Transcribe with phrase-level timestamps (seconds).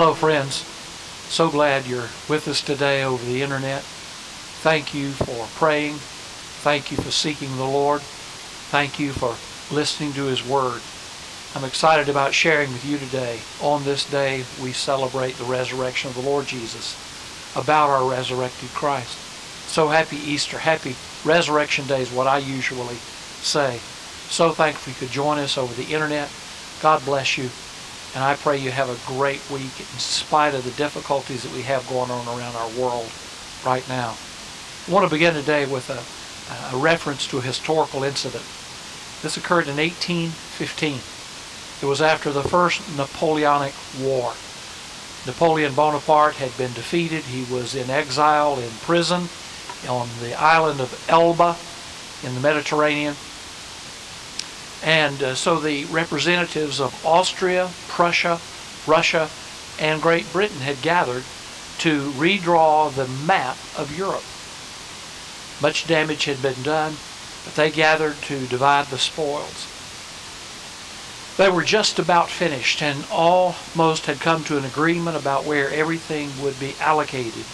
[0.00, 0.64] Hello, friends.
[1.28, 3.82] So glad you're with us today over the internet.
[4.62, 5.96] Thank you for praying.
[5.96, 8.00] Thank you for seeking the Lord.
[8.00, 9.36] Thank you for
[9.70, 10.80] listening to His Word.
[11.54, 13.40] I'm excited about sharing with you today.
[13.60, 16.96] On this day, we celebrate the resurrection of the Lord Jesus,
[17.54, 19.18] about our resurrected Christ.
[19.68, 20.60] So happy Easter.
[20.60, 22.96] Happy Resurrection Day is what I usually
[23.42, 23.80] say.
[24.30, 26.30] So thankful you could join us over the internet.
[26.80, 27.50] God bless you.
[28.14, 31.62] And I pray you have a great week in spite of the difficulties that we
[31.62, 33.10] have going on around our world
[33.64, 34.16] right now.
[34.88, 38.44] I want to begin today with a, a reference to a historical incident.
[39.22, 41.00] This occurred in 1815.
[41.82, 44.32] It was after the First Napoleonic War.
[45.26, 47.24] Napoleon Bonaparte had been defeated.
[47.24, 49.28] He was in exile in prison
[49.88, 51.56] on the island of Elba
[52.26, 53.14] in the Mediterranean.
[54.82, 58.40] And uh, so the representatives of Austria, Prussia,
[58.86, 59.28] Russia,
[59.78, 61.24] and Great Britain had gathered
[61.78, 64.24] to redraw the map of Europe.
[65.62, 66.96] Much damage had been done,
[67.44, 69.66] but they gathered to divide the spoils.
[71.36, 76.30] They were just about finished and almost had come to an agreement about where everything
[76.42, 77.44] would be allocated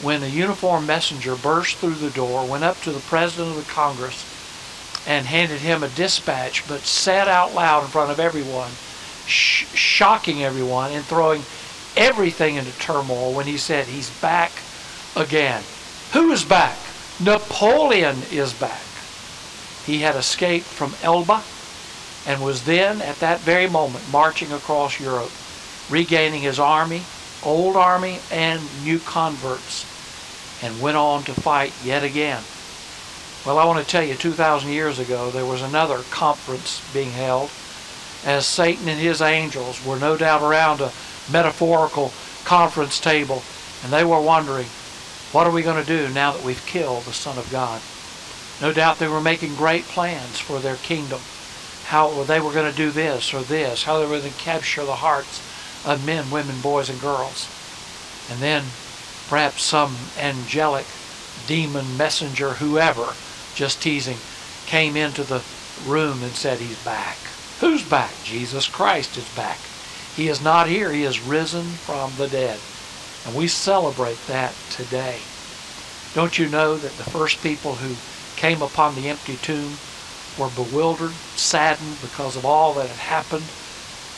[0.00, 3.72] when a uniformed messenger burst through the door, went up to the President of the
[3.72, 4.24] Congress,
[5.08, 8.70] and handed him a dispatch, but said out loud in front of everyone,
[9.26, 11.42] sh- shocking everyone and throwing
[11.96, 14.52] everything into turmoil when he said, He's back
[15.16, 15.62] again.
[16.12, 16.76] Who is back?
[17.24, 18.78] Napoleon is back.
[19.86, 21.42] He had escaped from Elba
[22.26, 25.30] and was then, at that very moment, marching across Europe,
[25.88, 27.00] regaining his army,
[27.42, 29.86] old army, and new converts,
[30.62, 32.42] and went on to fight yet again.
[33.46, 37.50] Well, I want to tell you, 2,000 years ago, there was another conference being held
[38.24, 40.92] as Satan and his angels were no doubt around a
[41.30, 42.12] metaphorical
[42.44, 43.42] conference table,
[43.82, 44.66] and they were wondering,
[45.30, 47.80] what are we going to do now that we've killed the Son of God?
[48.60, 51.20] No doubt they were making great plans for their kingdom.
[51.84, 54.84] How they were going to do this or this, how they were going to capture
[54.84, 55.40] the hearts
[55.86, 57.48] of men, women, boys, and girls.
[58.30, 58.64] And then
[59.28, 60.86] perhaps some angelic
[61.46, 63.14] demon messenger, whoever,
[63.58, 64.16] just teasing,
[64.66, 65.42] came into the
[65.84, 67.16] room and said, He's back.
[67.58, 68.12] Who's back?
[68.22, 69.58] Jesus Christ is back.
[70.14, 70.92] He is not here.
[70.92, 72.60] He is risen from the dead.
[73.26, 75.18] And we celebrate that today.
[76.14, 77.96] Don't you know that the first people who
[78.36, 79.72] came upon the empty tomb
[80.38, 83.42] were bewildered, saddened because of all that had happened?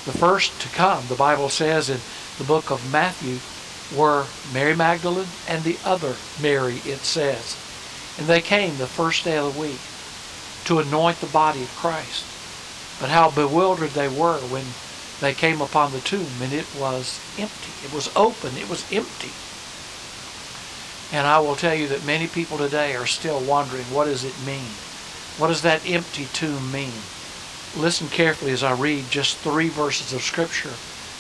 [0.04, 2.00] The first to come, the Bible says in
[2.36, 3.38] the book of Matthew,
[3.98, 7.56] were Mary Magdalene and the other Mary, it says.
[8.20, 9.80] And they came the first day of the week
[10.66, 12.26] to anoint the body of Christ.
[13.00, 14.66] But how bewildered they were when
[15.20, 17.72] they came upon the tomb and it was empty.
[17.82, 18.58] It was open.
[18.58, 19.32] It was empty.
[21.16, 24.38] And I will tell you that many people today are still wondering what does it
[24.44, 24.68] mean?
[25.38, 26.92] What does that empty tomb mean?
[27.74, 30.74] Listen carefully as I read just three verses of Scripture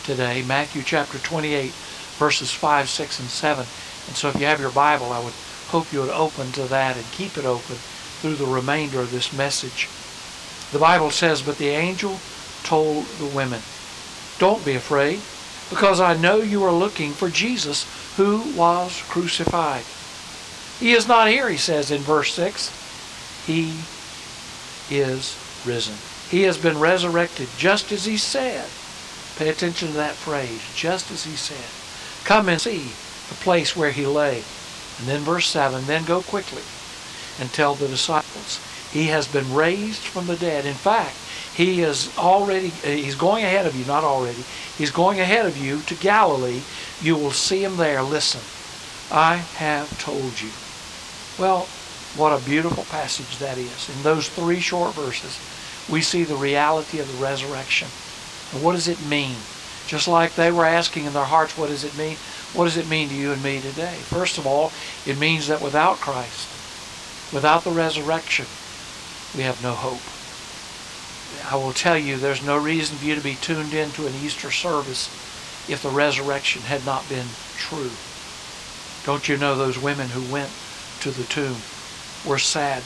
[0.04, 0.42] today.
[0.42, 1.70] Matthew chapter 28,
[2.18, 3.60] verses 5, 6, and 7.
[4.06, 5.32] And so if you have your Bible, I would
[5.70, 7.76] hope you would open to that and keep it open
[8.20, 9.88] through the remainder of this message.
[10.72, 12.18] The Bible says, But the angel
[12.64, 13.60] told the women,
[14.38, 15.20] Don't be afraid,
[15.70, 17.86] because I know you are looking for Jesus
[18.16, 19.84] who was crucified.
[20.80, 23.46] He is not here, he says in verse 6.
[23.46, 23.74] He
[24.90, 25.94] is risen.
[26.30, 28.68] He has been resurrected just as he said.
[29.36, 32.26] Pay attention to that phrase, just as he said.
[32.26, 32.90] Come and see
[33.28, 34.42] the place where he lay.
[35.00, 36.62] And then verse 7, then go quickly
[37.40, 38.60] and tell the disciples.
[38.92, 40.66] He has been raised from the dead.
[40.66, 41.16] In fact,
[41.54, 44.44] he is already, uh, he's going ahead of you, not already.
[44.76, 46.60] He's going ahead of you to Galilee.
[47.00, 48.02] You will see him there.
[48.02, 48.42] Listen,
[49.10, 50.50] I have told you.
[51.38, 51.66] Well,
[52.16, 53.88] what a beautiful passage that is.
[53.88, 55.40] In those three short verses,
[55.88, 57.88] we see the reality of the resurrection.
[58.52, 59.36] And what does it mean?
[59.86, 62.16] Just like they were asking in their hearts, what does it mean?
[62.52, 63.94] What does it mean to you and me today?
[63.94, 64.72] First of all,
[65.06, 66.48] it means that without Christ,
[67.32, 68.46] without the resurrection,
[69.36, 70.02] we have no hope.
[71.50, 74.50] I will tell you, there's no reason for you to be tuned into an Easter
[74.50, 75.08] service
[75.68, 77.26] if the resurrection had not been
[77.56, 77.90] true.
[79.04, 80.50] Don't you know those women who went
[81.00, 81.56] to the tomb
[82.26, 82.82] were sad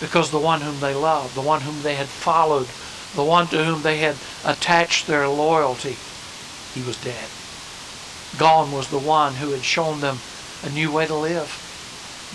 [0.00, 2.68] because the one whom they loved, the one whom they had followed,
[3.16, 5.96] the one to whom they had attached their loyalty,
[6.74, 7.26] he was dead.
[8.36, 10.18] Gone was the one who had shown them
[10.62, 11.64] a new way to live.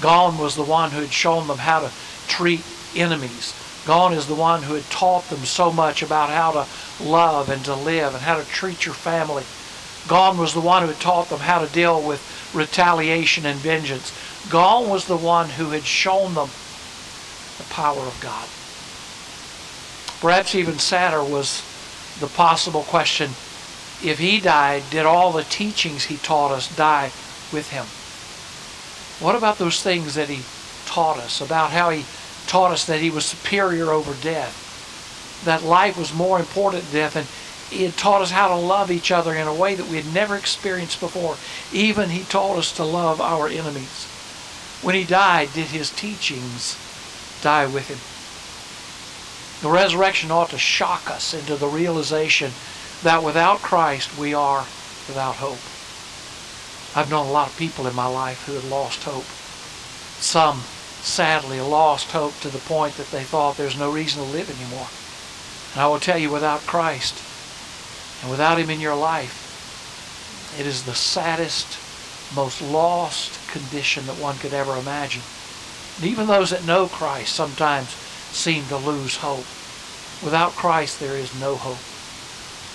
[0.02, 1.92] Gone was the one who had shown them how to
[2.28, 2.64] treat
[2.96, 3.54] enemies.
[3.86, 7.64] Gone is the one who had taught them so much about how to love and
[7.66, 9.44] to live and how to treat your family.
[10.08, 14.12] Gone was the one who had taught them how to deal with retaliation and vengeance.
[14.50, 16.50] Gone was the one who had shown them
[17.58, 18.48] the power of God.
[20.22, 21.62] Perhaps even sadder was
[22.20, 23.32] the possible question
[24.04, 27.12] if he died, did all the teachings he taught us die
[27.52, 27.86] with him?
[29.26, 30.44] What about those things that he
[30.86, 31.40] taught us?
[31.40, 32.06] About how he
[32.48, 37.16] taught us that he was superior over death, that life was more important than death,
[37.16, 37.28] and
[37.70, 40.14] he had taught us how to love each other in a way that we had
[40.14, 41.38] never experienced before.
[41.72, 44.08] Even he taught us to love our enemies.
[44.82, 46.78] When he died, did his teachings
[47.42, 48.00] die with him?
[49.64, 52.52] The resurrection ought to shock us into the realization
[53.04, 54.66] that without Christ we are
[55.08, 55.60] without hope.
[56.96, 59.26] I've known a lot of people in my life who had lost hope.
[60.22, 60.60] Some,
[61.02, 64.88] sadly, lost hope to the point that they thought there's no reason to live anymore.
[65.74, 67.22] And I will tell you, without Christ
[68.22, 71.80] and without Him in your life, it is the saddest,
[72.36, 75.24] most lost condition that one could ever imagine.
[75.98, 79.46] And even those that know Christ sometimes seem to lose hope.
[80.24, 81.93] Without Christ, there is no hope.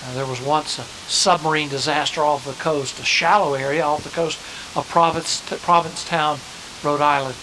[0.04, 4.10] Uh, there was once a submarine disaster off the coast, a shallow area off the
[4.10, 4.38] coast
[4.76, 6.38] of Providence, Provincetown,
[6.84, 7.36] Rhode Island.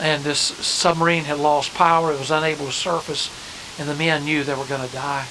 [0.00, 2.12] And this submarine had lost power.
[2.12, 3.30] It was unable to surface,
[3.78, 5.26] and the men knew they were going to die.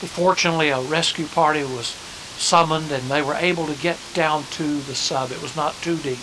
[0.00, 1.86] But fortunately, a rescue party was
[2.36, 5.30] summoned, and they were able to get down to the sub.
[5.30, 6.18] It was not too deep.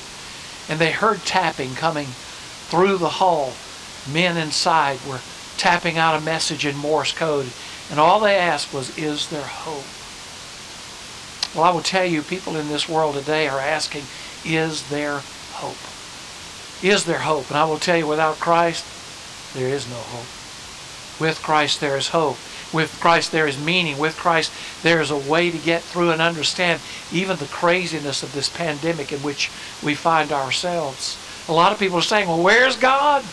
[0.67, 3.53] And they heard tapping coming through the hull.
[4.11, 5.21] Men inside were
[5.57, 7.47] tapping out a message in Morse code
[7.89, 9.86] and all they asked was, Is there hope?
[11.56, 14.04] Well, I will tell you, people in this world today are asking,
[14.45, 15.22] Is there
[15.54, 15.78] hope?
[16.84, 17.50] Is there hope?
[17.50, 18.86] And I will tell you, without Christ,
[19.56, 20.28] there is no hope.
[21.19, 22.38] With Christ, there is hope.
[22.74, 23.98] With Christ, there is meaning.
[23.98, 24.51] With Christ,
[24.83, 26.81] there is a way to get through and understand
[27.12, 29.50] even the craziness of this pandemic in which
[29.81, 31.18] we find ourselves.
[31.48, 33.24] A lot of people are saying, Well, where's God?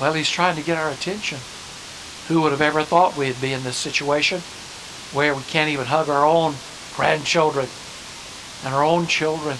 [0.00, 1.38] Well, He's trying to get our attention.
[2.28, 4.40] Who would have ever thought we'd be in this situation
[5.12, 6.54] where we can't even hug our own
[6.94, 7.66] grandchildren
[8.64, 9.58] and our own children?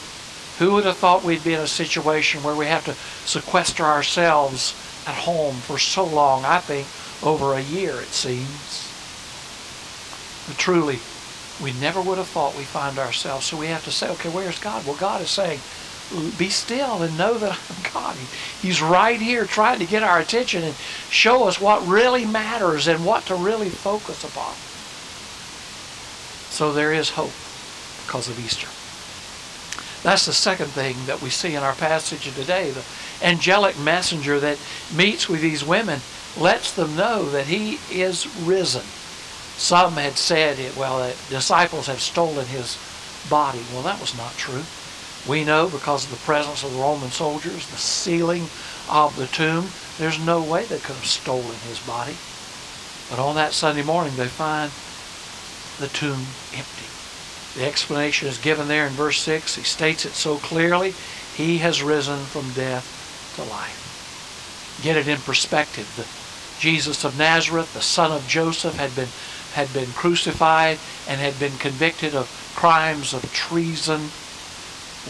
[0.58, 2.94] Who would have thought we'd be in a situation where we have to
[3.26, 4.74] sequester ourselves
[5.06, 6.44] at home for so long?
[6.44, 6.86] I think
[7.22, 8.88] over a year, it seems.
[10.46, 10.98] But truly,
[11.62, 13.46] we never would have thought we find ourselves.
[13.46, 14.84] So we have to say, okay, where's God?
[14.86, 15.60] Well, God is saying,
[16.38, 18.16] be still and know that I'm God.
[18.60, 20.74] He's right here trying to get our attention and
[21.10, 24.54] show us what really matters and what to really focus upon.
[26.50, 27.32] So there is hope
[28.06, 28.68] because of Easter.
[30.02, 32.70] That's the second thing that we see in our passage today.
[32.70, 32.84] The
[33.22, 34.58] angelic messenger that
[34.94, 36.00] meets with these women
[36.36, 38.82] lets them know that he is risen.
[39.56, 42.76] Some had said, it, well, the disciples have stolen his
[43.30, 43.62] body.
[43.72, 44.62] Well, that was not true.
[45.26, 48.48] We know because of the presence of the Roman soldiers, the sealing
[48.90, 52.16] of the tomb, there's no way they could have stolen his body.
[53.08, 54.72] But on that Sunday morning, they find
[55.78, 56.86] the tomb empty.
[57.54, 59.56] The explanation is given there in verse 6.
[59.56, 60.94] He states it so clearly.
[61.36, 64.80] He has risen from death to life.
[64.82, 65.92] Get it in perspective.
[65.96, 66.06] The
[66.60, 69.08] Jesus of Nazareth, the son of Joseph, had been,
[69.54, 74.10] had been crucified and had been convicted of crimes of treason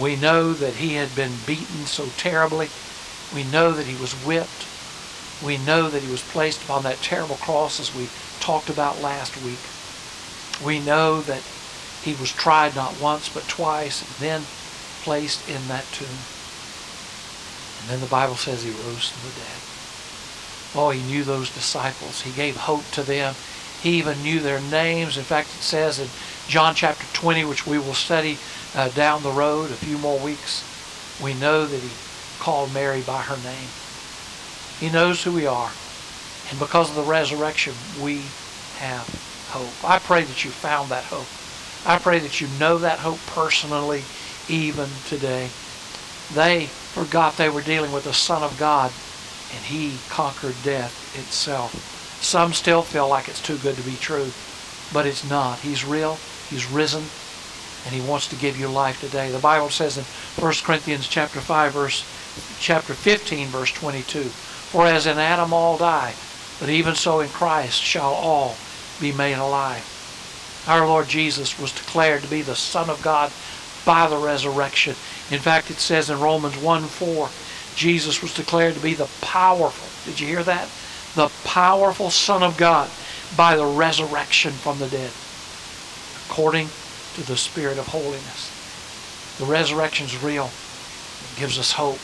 [0.00, 2.68] we know that he had been beaten so terribly.
[3.34, 4.66] We know that he was whipped.
[5.44, 8.08] We know that he was placed upon that terrible cross as we
[8.40, 9.58] talked about last week.
[10.64, 11.42] We know that
[12.02, 14.42] he was tried not once but twice and then
[15.02, 16.18] placed in that tomb.
[17.80, 19.62] And then the Bible says he rose from the dead.
[20.74, 22.22] Oh, he knew those disciples.
[22.22, 23.34] He gave hope to them.
[23.82, 25.16] He even knew their names.
[25.18, 26.08] In fact, it says in
[26.48, 28.38] John chapter 20, which we will study
[28.74, 30.64] uh, down the road, a few more weeks,
[31.22, 31.90] we know that he
[32.38, 33.68] called Mary by her name.
[34.80, 35.70] He knows who we are.
[36.50, 38.22] And because of the resurrection, we
[38.78, 39.06] have
[39.50, 39.88] hope.
[39.88, 41.28] I pray that you found that hope.
[41.86, 44.02] I pray that you know that hope personally
[44.48, 45.50] even today.
[46.32, 48.90] They forgot they were dealing with the Son of God,
[49.54, 51.74] and he conquered death itself.
[52.22, 54.30] Some still feel like it's too good to be true,
[54.92, 55.60] but it's not.
[55.60, 56.18] He's real.
[56.48, 57.04] He's risen
[57.84, 59.30] and he wants to give you life today.
[59.30, 62.04] The Bible says in 1 Corinthians chapter 5 verse
[62.60, 66.14] chapter 15 verse 22, for as in Adam all die,
[66.60, 68.56] but even so in Christ shall all
[69.00, 69.88] be made alive.
[70.66, 73.32] Our Lord Jesus was declared to be the Son of God
[73.84, 74.92] by the resurrection.
[75.30, 77.28] In fact, it says in Romans 1 4,
[77.74, 80.68] Jesus was declared to be the powerful, did you hear that?
[81.14, 82.88] The powerful Son of God
[83.36, 85.10] by the resurrection from the dead.
[86.30, 86.68] According
[87.14, 88.50] to the spirit of holiness.
[89.38, 90.50] The resurrection is real.
[91.32, 91.98] It gives us hope.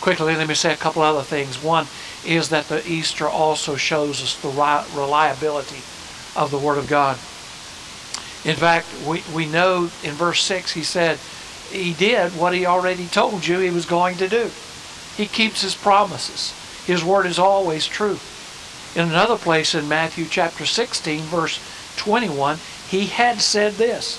[0.00, 1.62] Quickly, let me say a couple other things.
[1.62, 1.86] One
[2.26, 5.82] is that the Easter also shows us the reliability
[6.36, 7.16] of the Word of God.
[8.44, 11.18] In fact, we, we know in verse 6 he said,
[11.70, 14.50] He did what he already told you he was going to do.
[15.16, 16.52] He keeps his promises.
[16.86, 18.18] His word is always true.
[18.94, 21.58] In another place in Matthew chapter 16, verse
[21.96, 22.58] 21,
[22.88, 24.18] he had said this.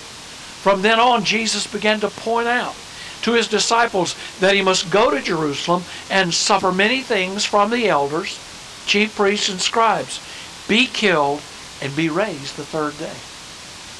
[0.65, 2.73] From then on, Jesus began to point out
[3.21, 7.87] to his disciples that he must go to Jerusalem and suffer many things from the
[7.87, 8.39] elders,
[8.87, 10.19] chief priests, and scribes,
[10.67, 11.43] be killed,
[11.83, 13.13] and be raised the third day.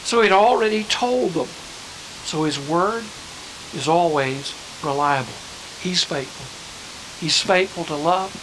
[0.06, 1.50] So he'd already told them.
[2.26, 3.04] So his word
[3.76, 5.38] is always reliable.
[5.82, 7.24] He's faithful.
[7.24, 8.34] He's faithful to love.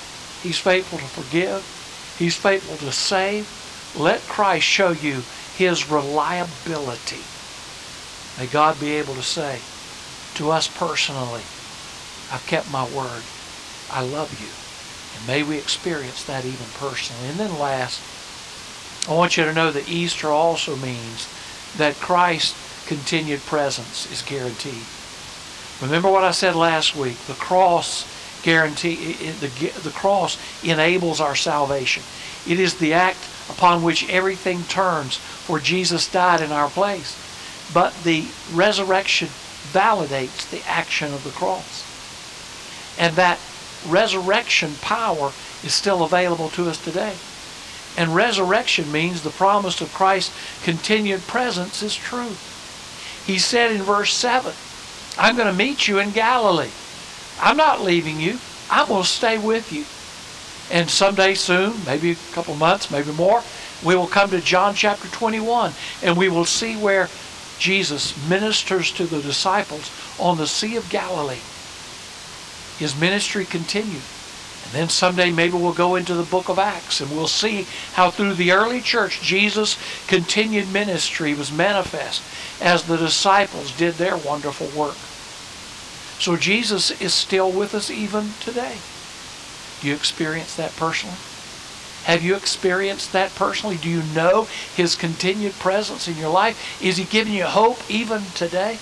[0.45, 2.15] He's faithful to forgive.
[2.21, 3.49] He's faithful to save.
[3.99, 5.25] Let Christ show you
[5.57, 7.25] his reliability.
[8.39, 9.61] May God be able to say
[10.35, 11.43] to us personally,
[12.31, 13.23] I've kept my word.
[13.91, 14.49] I love you.
[15.19, 17.29] And may we experience that even personally.
[17.29, 18.01] And then last,
[19.09, 21.29] I want you to know that Easter also means
[21.77, 24.85] that Christ's continued presence is guaranteed.
[25.81, 27.19] Remember what I said last week.
[27.27, 28.09] The cross
[28.43, 29.49] guarantee the,
[29.83, 32.03] the cross enables our salvation.
[32.47, 37.17] It is the act upon which everything turns for Jesus died in our place.
[37.73, 39.29] But the resurrection
[39.73, 41.89] validates the action of the cross.
[42.99, 43.39] And that
[43.87, 45.33] resurrection power
[45.65, 47.15] is still available to us today.
[47.97, 52.37] And resurrection means the promise of Christ's continued presence is true.
[53.27, 54.53] He said in verse 7,
[55.19, 56.71] I'm going to meet you in Galilee.
[57.41, 58.39] I'm not leaving you.
[58.71, 59.85] I'm going to stay with you.
[60.75, 63.43] And someday soon, maybe a couple months, maybe more,
[63.85, 67.09] we will come to John chapter 21 and we will see where
[67.63, 69.89] Jesus ministers to the disciples
[70.19, 71.39] on the Sea of Galilee.
[72.77, 74.03] His ministry continued.
[74.65, 78.11] And then someday maybe we'll go into the book of Acts and we'll see how
[78.11, 79.79] through the early church Jesus'
[80.09, 82.23] continued ministry was manifest
[82.61, 84.97] as the disciples did their wonderful work.
[86.21, 88.79] So Jesus is still with us even today.
[89.81, 91.17] Do you experience that personally?
[92.05, 93.77] Have you experienced that personally?
[93.77, 96.83] Do you know His continued presence in your life?
[96.83, 98.79] Is He giving you hope even today?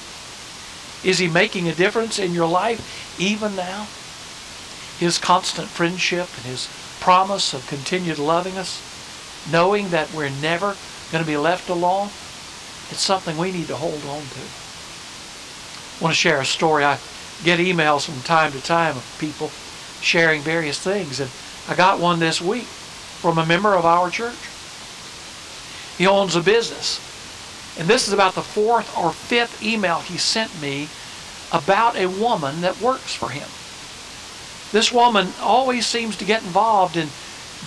[1.05, 3.89] Is He making a difference in your life even now?
[4.99, 6.69] His constant friendship and His
[7.01, 8.81] promise of continued loving us,
[9.51, 10.77] knowing that we're never
[11.13, 12.07] going to be left alone,
[12.91, 14.41] it's something we need to hold on to.
[16.01, 16.85] I want to share a story.
[16.85, 16.99] I
[17.45, 19.51] get emails from time to time of people
[20.01, 21.21] sharing various things.
[21.21, 21.31] And
[21.69, 22.67] I got one this week
[23.21, 24.49] from a member of our church.
[25.99, 26.99] He owns a business.
[27.79, 30.89] And this is about the fourth or fifth email he sent me
[31.53, 33.49] about a woman that works for him.
[34.73, 37.09] This woman always seems to get involved in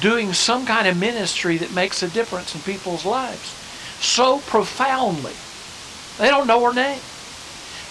[0.02, 3.54] doing some kind of ministry that makes a difference in people's lives
[4.00, 5.34] so profoundly.
[6.18, 7.00] They don't know her name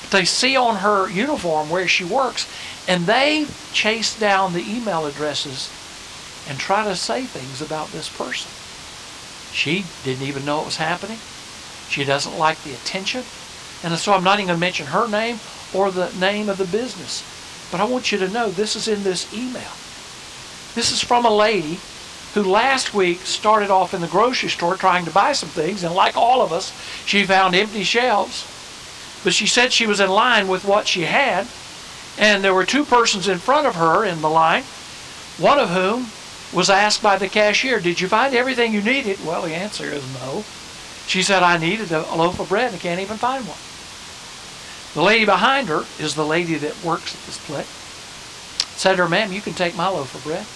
[0.02, 2.50] But they see on her uniform where she works,
[2.88, 5.70] and they chase down the email addresses
[6.48, 8.50] and try to say things about this person.
[9.52, 11.18] She didn't even know it was happening.
[11.88, 13.24] She doesn't like the attention.
[13.84, 15.38] And so I'm not even going to mention her name
[15.74, 17.22] or the name of the business.
[17.70, 19.72] But I want you to know this is in this email.
[20.74, 21.80] This is from a lady
[22.34, 25.94] who last week started off in the grocery store trying to buy some things, and
[25.94, 26.72] like all of us,
[27.04, 28.48] she found empty shelves
[29.24, 31.46] but she said she was in line with what she had,
[32.18, 34.64] and there were two persons in front of her in the line,
[35.38, 36.08] one of whom
[36.52, 39.24] was asked by the cashier, Did you find everything you needed?
[39.24, 40.44] Well, the answer is no.
[41.06, 43.58] She said, I needed a loaf of bread and I can't even find one.
[44.94, 47.66] The lady behind her is the lady that works at this place.
[48.76, 50.46] Said to her, Ma'am, you can take my loaf of bread.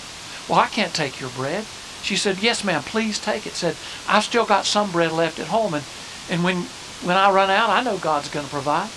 [0.49, 1.65] Well, I can't take your bread.
[2.03, 3.55] She said, Yes, ma'am, please take it.
[3.55, 3.77] Said,
[4.09, 5.75] I've still got some bread left at home.
[5.75, 5.85] And,
[6.31, 6.67] and when
[7.03, 8.91] when I run out, I know God's going to provide.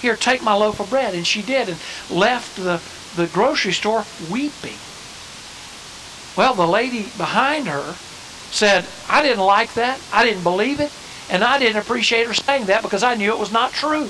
[0.00, 1.14] Here, take my loaf of bread.
[1.14, 1.78] And she did and
[2.10, 2.80] left the,
[3.16, 4.78] the grocery store weeping.
[6.36, 7.94] Well, the lady behind her
[8.50, 10.00] said, I didn't like that.
[10.12, 10.92] I didn't believe it.
[11.30, 14.08] And I didn't appreciate her saying that because I knew it was not true.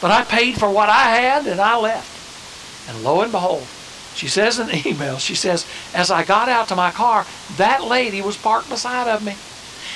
[0.00, 2.88] But I paid for what I had and I left.
[2.88, 3.66] And lo and behold,
[4.14, 7.26] she says in the email, she says, as I got out to my car,
[7.56, 9.34] that lady was parked beside of me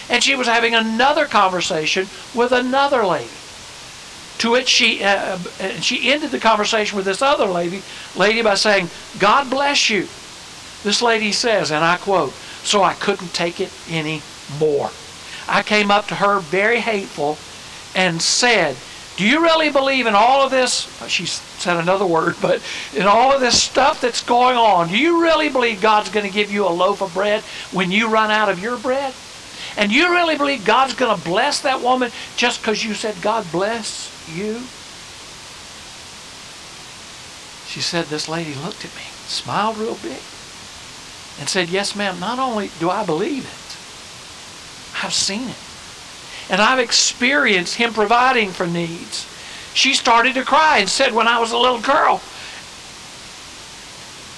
[0.08, 3.30] and she was having another conversation with another lady.
[4.38, 7.82] To which she uh, uh, she ended the conversation with this other lady
[8.16, 10.08] lady by saying, "God bless you."
[10.82, 12.32] This lady says, and I quote,
[12.64, 14.22] "So I couldn't take it any
[14.58, 14.90] more.
[15.48, 17.38] I came up to her very hateful
[17.94, 18.76] and said,
[19.16, 21.02] Do you really believe in all of this?
[21.02, 22.62] Uh, she said another word, but
[22.94, 26.32] in all of this stuff that's going on, do you really believe God's going to
[26.32, 29.12] give you a loaf of bread when you run out of your bread?
[29.76, 33.50] And you really believe God's going to bless that woman just because you said, God
[33.52, 34.62] bless you?
[37.66, 40.20] She said, This lady looked at me, smiled real big,
[41.38, 45.56] and said, Yes, ma'am, not only do I believe it, I've seen it.
[46.50, 49.28] And I've experienced Him providing for needs.
[49.74, 52.20] She started to cry and said, When I was a little girl,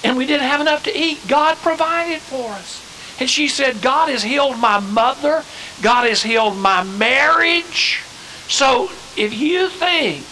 [0.03, 2.85] and we didn't have enough to eat, God provided for us.
[3.19, 5.43] And she said, God has healed my mother.
[5.81, 8.01] God has healed my marriage.
[8.47, 10.23] So if you think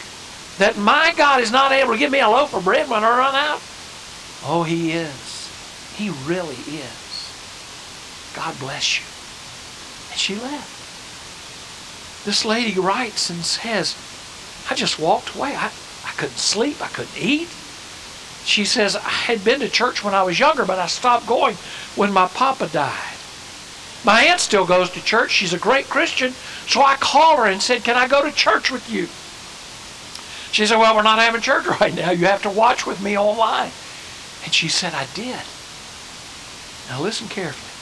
[0.59, 3.17] that my God is not able to give me a loaf of bread when I
[3.17, 3.61] run out,
[4.45, 5.22] oh, He is.
[5.95, 8.33] He really is.
[8.35, 9.05] God bless you.
[10.11, 12.25] And she left.
[12.25, 13.95] This lady writes and says,
[14.69, 15.55] I just walked away.
[15.55, 15.71] I,
[16.05, 16.81] I couldn't sleep.
[16.81, 17.49] I couldn't eat.
[18.45, 21.55] She says, I had been to church when I was younger, but I stopped going
[21.95, 23.13] when my papa died.
[24.03, 25.31] My aunt still goes to church.
[25.31, 26.33] She's a great Christian.
[26.67, 29.07] So I called her and said, Can I go to church with you?
[30.51, 32.11] She said, Well, we're not having church right now.
[32.11, 33.71] You have to watch with me online.
[34.43, 35.39] And she said, I did.
[36.89, 37.73] Now listen carefully.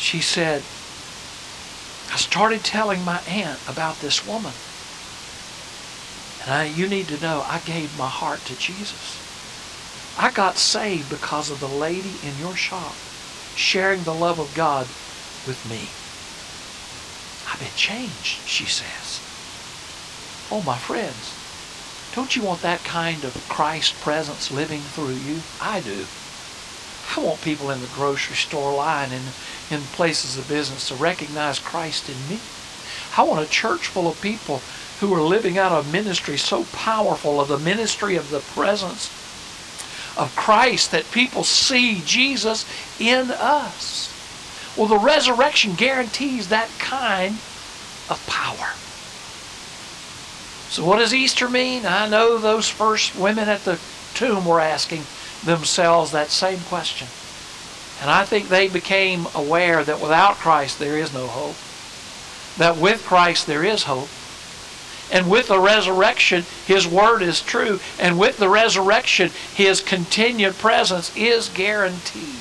[0.00, 0.62] She said,
[2.12, 4.52] I started telling my aunt about this woman.
[6.44, 9.20] And I, you need to know, I gave my heart to Jesus.
[10.18, 12.94] I got saved because of the lady in your shop
[13.56, 14.86] sharing the love of God
[15.46, 15.88] with me.
[17.50, 19.20] I've been changed, she says.
[20.52, 21.40] Oh, my friends,
[22.14, 25.40] don't you want that kind of Christ presence living through you?
[25.60, 26.06] I do.
[27.16, 29.24] I want people in the grocery store line and
[29.70, 32.40] in places of business to recognize Christ in me.
[33.16, 34.60] I want a church full of people
[35.00, 39.08] who are living out a ministry so powerful of the ministry of the presence
[40.16, 42.64] of Christ that people see Jesus
[43.00, 44.10] in us.
[44.76, 47.34] Well, the resurrection guarantees that kind
[48.10, 48.74] of power.
[50.70, 51.86] So, what does Easter mean?
[51.86, 53.78] I know those first women at the
[54.14, 55.04] tomb were asking
[55.44, 57.08] themselves that same question.
[58.00, 61.56] And I think they became aware that without Christ there is no hope,
[62.58, 64.08] that with Christ there is hope.
[65.12, 67.78] And with the resurrection, His Word is true.
[68.00, 72.40] And with the resurrection, His continued presence is guaranteed.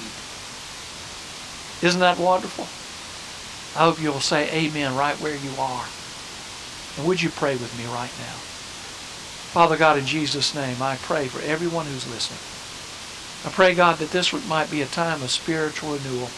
[1.85, 2.65] Isn't that wonderful?
[3.79, 5.85] I hope you'll say amen right where you are.
[6.97, 8.37] And would you pray with me right now?
[9.51, 12.52] Father God, in Jesus' name, I pray for everyone who's listening.
[13.45, 16.29] I pray, God, that this might be a time of spiritual renewal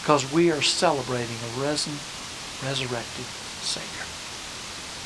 [0.00, 1.94] because we are celebrating a risen,
[2.66, 3.24] resurrected
[3.62, 4.06] Savior.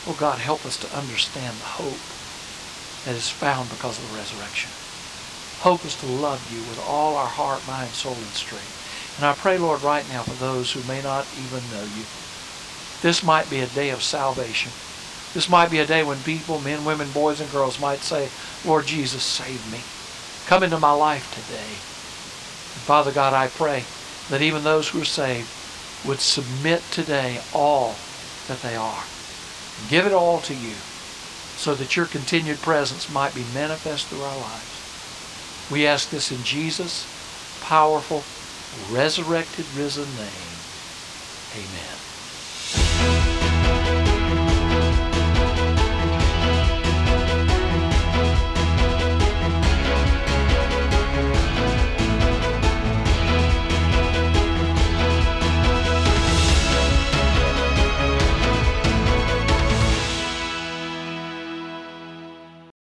[0.09, 2.01] Oh, God, help us to understand the hope
[3.05, 4.71] that is found because of the resurrection.
[5.61, 9.15] Hope is to love you with all our heart, mind, soul, and strength.
[9.19, 12.05] And I pray, Lord, right now for those who may not even know you.
[13.03, 14.73] This might be a day of salvation.
[15.35, 18.31] This might be a day when people, men, women, boys, and girls might say,
[18.65, 19.81] Lord Jesus, save me.
[20.47, 21.73] Come into my life today.
[22.75, 23.85] And Father God, I pray
[24.29, 25.49] that even those who are saved
[26.07, 27.95] would submit today all
[28.49, 29.05] that they are.
[29.89, 30.75] Give it all to you
[31.57, 35.69] so that your continued presence might be manifest through our lives.
[35.71, 37.07] We ask this in Jesus'
[37.63, 38.25] powerful,
[38.95, 40.53] resurrected, risen name.
[41.55, 42.02] Amen.